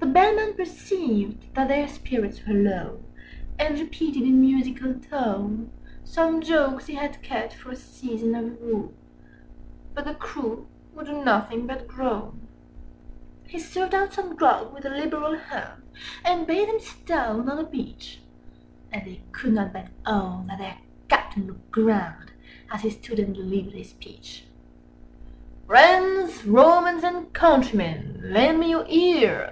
The 0.00 0.10
Bellman 0.20 0.52
perceived 0.52 1.54
that 1.54 1.68
their 1.68 1.88
spirits 1.88 2.44
were 2.46 2.52
low, 2.52 2.68
Â 2.68 2.92
Â 2.92 2.92
Â 2.92 2.92
Â 2.92 3.00
And 3.70 3.78
repeated 3.80 4.22
in 4.22 4.38
musical 4.40 4.94
tone 5.00 5.70
Some 6.04 6.42
jokes 6.42 6.86
he 6.86 6.94
had 6.94 7.22
kept 7.22 7.54
for 7.54 7.70
a 7.72 7.76
season 7.76 8.34
of 8.34 8.60
woe— 8.60 8.70
Â 8.74 8.74
Â 8.74 8.76
Â 8.76 8.84
Â 8.84 8.92
But 9.94 10.04
the 10.04 10.14
crew 10.14 10.66
would 10.94 11.06
do 11.06 11.24
nothing 11.24 11.66
but 11.66 11.88
groan. 11.88 12.46
He 13.46 13.58
served 13.58 13.94
out 13.94 14.12
some 14.12 14.36
grog 14.36 14.74
with 14.74 14.84
a 14.84 14.90
liberal 14.90 15.36
hand, 15.38 15.82
Â 15.82 15.84
Â 15.84 15.94
Â 16.26 16.32
Â 16.32 16.38
And 16.38 16.46
bade 16.46 16.68
them 16.68 16.80
sit 16.80 17.06
down 17.06 17.48
on 17.48 17.56
the 17.56 17.64
beach: 17.64 18.20
And 18.92 19.06
they 19.06 19.22
could 19.32 19.54
not 19.54 19.72
but 19.72 19.88
own 20.04 20.48
that 20.48 20.58
their 20.58 20.78
Captain 21.08 21.46
looked 21.46 21.70
grand, 21.72 22.30
Â 22.68 22.72
Â 22.72 22.72
Â 22.72 22.72
Â 22.72 22.74
As 22.74 22.80
he 22.82 22.90
stood 22.90 23.18
and 23.18 23.34
delivered 23.34 23.72
his 23.72 23.88
speech. 23.90 24.44
"Friends, 25.66 26.44
Romans, 26.44 27.02
and 27.02 27.32
countrymen, 27.32 28.20
lend 28.22 28.60
me 28.60 28.70
your 28.70 28.86
ears!" 28.86 29.50